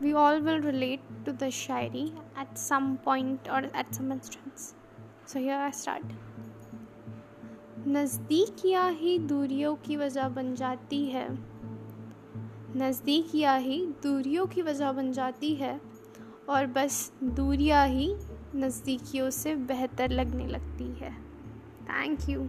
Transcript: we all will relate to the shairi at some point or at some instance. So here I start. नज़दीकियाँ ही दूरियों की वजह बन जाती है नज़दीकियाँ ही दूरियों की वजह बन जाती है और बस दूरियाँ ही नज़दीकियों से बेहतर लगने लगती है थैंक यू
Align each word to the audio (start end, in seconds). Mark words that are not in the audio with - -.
we 0.00 0.14
all 0.14 0.40
will 0.40 0.60
relate 0.60 1.00
to 1.24 1.32
the 1.34 1.46
shairi 1.46 2.04
at 2.34 2.58
some 2.58 2.96
point 2.98 3.48
or 3.48 3.62
at 3.74 3.94
some 3.94 4.10
instance. 4.10 4.74
So 5.26 5.38
here 5.38 5.58
I 5.58 5.70
start. 5.70 6.04
नज़दीकियाँ 7.88 8.90
ही 8.92 9.18
दूरियों 9.18 9.74
की 9.84 9.96
वजह 9.96 10.28
बन 10.28 10.54
जाती 10.54 11.04
है 11.10 11.28
नज़दीकियाँ 12.76 13.58
ही 13.60 13.78
दूरियों 14.02 14.46
की 14.46 14.62
वजह 14.62 14.92
बन 14.92 15.12
जाती 15.12 15.54
है 15.54 15.78
और 16.48 16.66
बस 16.76 17.00
दूरियाँ 17.22 17.86
ही 17.88 18.08
नज़दीकियों 18.56 19.30
से 19.30 19.54
बेहतर 19.70 20.10
लगने 20.10 20.46
लगती 20.46 20.90
है 21.00 21.12
थैंक 21.90 22.28
यू 22.28 22.48